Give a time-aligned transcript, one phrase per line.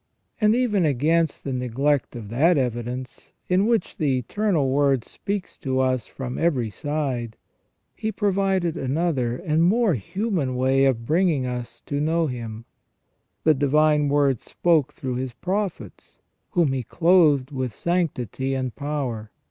[0.41, 5.79] And even against the neglect of that evidence, in which the Eternal Word speaks to
[5.79, 7.37] us from every side,
[7.93, 12.65] He pro vided another and a more human way of bringing us to know Him.
[13.43, 16.17] The Divine Word spoke through His prophets,
[16.49, 19.29] whom He clothed with sanctity and power.